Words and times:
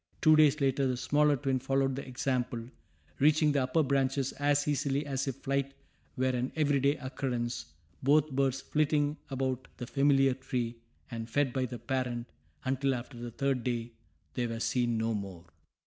Two 0.19 0.35
days 0.35 0.59
later 0.59 0.87
the 0.87 0.97
smaller 0.97 1.35
twin 1.37 1.59
followed 1.59 1.95
the 1.95 2.03
example, 2.07 2.63
reaching 3.19 3.51
the 3.51 3.61
upper 3.61 3.83
branches 3.83 4.31
as 4.31 4.67
easily 4.67 5.05
as 5.05 5.27
if 5.27 5.35
flight 5.35 5.75
were 6.17 6.25
an 6.29 6.51
every 6.55 6.79
day 6.79 6.95
occurrence, 6.95 7.67
both 8.01 8.31
birds 8.31 8.61
flitting 8.61 9.17
about 9.29 9.67
the 9.77 9.85
familiar 9.85 10.33
tree, 10.33 10.77
and 11.11 11.29
fed 11.29 11.53
by 11.53 11.67
the 11.67 11.77
parent, 11.77 12.25
until 12.65 12.95
after 12.95 13.15
the 13.19 13.29
third 13.29 13.63
day, 13.63 13.91
they 14.33 14.47
were 14.47 14.59
seen 14.59 14.97
no 14.97 15.13
more. 15.13 15.45